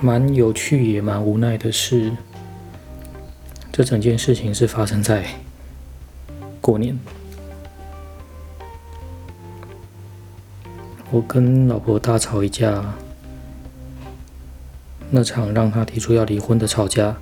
[0.00, 2.12] 蛮有趣也蛮无奈的是，
[3.72, 5.24] 这整件事情是发生在
[6.60, 6.98] 过年。
[11.10, 12.94] 我跟老婆大吵一架，
[15.10, 17.16] 那场让她提出要离婚的吵架，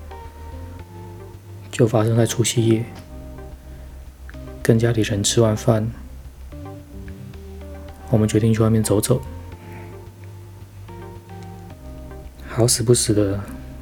[1.70, 2.84] 就发生在除夕夜。
[4.62, 5.90] 跟家里人吃完饭，
[8.10, 9.20] 我们决定去外面走走。
[12.54, 13.40] 好死不死的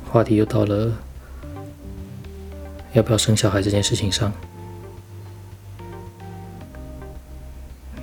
[0.08, 0.96] 话题又到了
[2.92, 4.32] 要不要生小孩这件事情上。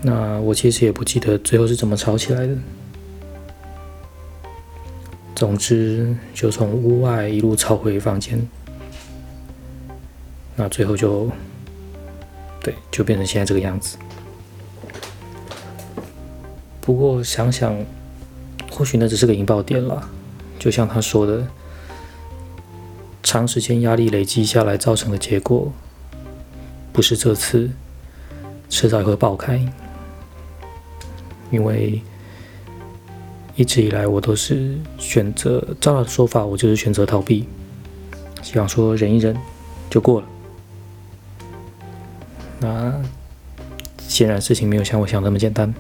[0.02, 2.54] 那我其实也不记得最后是怎么吵起来的。
[5.34, 8.46] 总之，就从屋外一路吵回房间。
[10.56, 11.32] 那最后就，
[12.62, 13.98] 对，就变成现在这个样子。
[16.82, 17.74] 不过想想，
[18.70, 20.10] 或许那只是个引爆点了。
[20.60, 21.48] 就像他说的，
[23.24, 25.72] 长时间压力累积下来造成的结果，
[26.92, 27.70] 不是这次，
[28.70, 29.64] 迟早也会爆开。
[31.50, 32.02] 因为
[33.56, 37.48] 一直以来我都是选择，照他的说法，我就是选择逃避，
[38.42, 39.36] 想说忍一忍
[39.90, 40.28] 就过了。
[42.60, 42.94] 那
[44.00, 45.74] 显然事情没有像我想那么简单。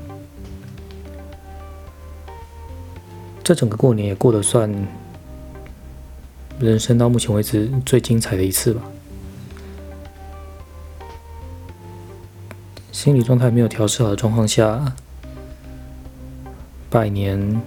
[3.48, 4.70] 这整个过年也过得算
[6.60, 8.82] 人生到目前为止最精彩的一次吧。
[12.92, 14.94] 心理状态没有调试好的状况下。
[16.90, 17.62] 拜年，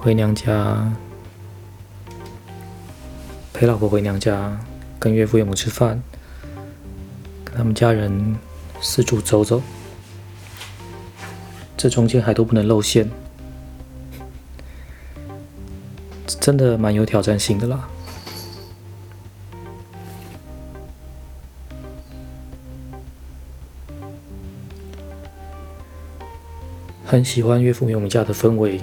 [0.00, 0.90] 回娘家，
[3.52, 4.58] 陪老婆回娘家，
[4.98, 6.02] 跟岳父岳母吃饭，
[7.44, 8.38] 跟他们家人
[8.80, 9.60] 四处走走，
[11.76, 13.10] 这中间还都不能露馅，
[16.26, 17.88] 真的蛮有挑战性的啦。
[27.04, 28.80] 很喜欢岳父岳母家的氛围，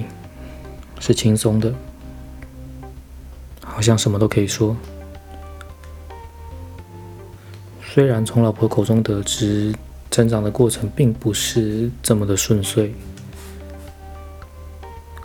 [1.00, 1.74] 是轻松的，
[3.62, 4.76] 好像什么都可以说。
[7.86, 9.76] 虽然从老婆口中得知，
[10.10, 12.94] 成长的过程并不是这么的顺遂，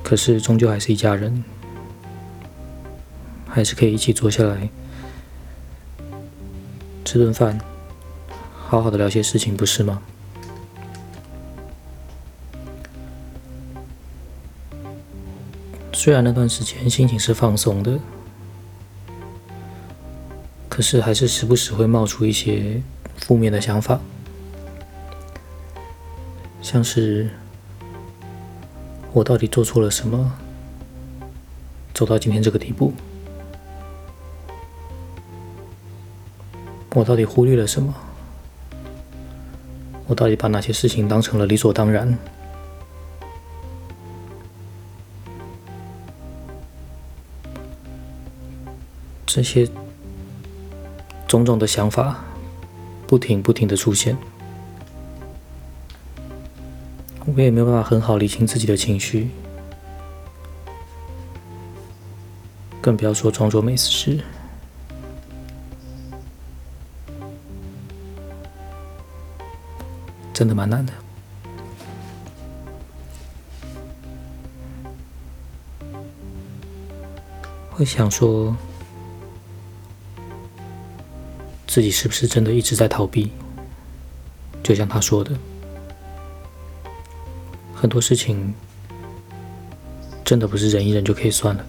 [0.02, 1.42] 可是终究还是一家人，
[3.58, 4.70] 还是可以一起坐下来
[7.04, 7.58] 吃顿饭，
[8.68, 10.00] 好好的聊些事情，不是吗？
[15.92, 17.98] 虽然那段时间心情是放松的，
[20.68, 22.80] 可是还是时不时会冒出一些
[23.16, 23.98] 负面的想法，
[26.62, 27.28] 像是
[29.12, 30.32] 我到底做错了什么，
[31.92, 32.94] 走到今天这个地步？
[36.94, 37.94] 我到底忽略了什么？
[40.06, 42.18] 我到底把哪些事情当成了理所当然？
[49.26, 49.68] 这些
[51.28, 52.24] 种种的想法，
[53.06, 54.16] 不停不停的出现，
[57.26, 59.28] 我也没有办法很好理清自己的情绪，
[62.80, 64.18] 更不要说装作没事，
[70.38, 70.92] 真的蛮难的。
[77.70, 78.56] 会想说。
[81.66, 83.32] 自己是不是真的一直在逃避？
[84.62, 85.32] 就像他说的，
[87.74, 88.54] 很多事情
[90.24, 91.66] 真的不是忍一忍就可以算了。